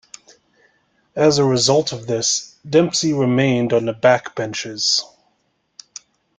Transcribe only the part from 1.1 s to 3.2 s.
As a result of this Dempsey